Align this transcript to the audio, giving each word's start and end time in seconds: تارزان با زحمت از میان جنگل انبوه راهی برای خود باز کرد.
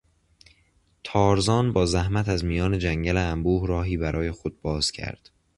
تارزان 1.03 1.73
با 1.73 1.85
زحمت 1.85 2.29
از 2.29 2.45
میان 2.45 2.79
جنگل 2.79 3.17
انبوه 3.17 3.67
راهی 3.67 3.97
برای 3.97 4.31
خود 4.31 4.61
باز 4.61 4.91
کرد. 4.91 5.29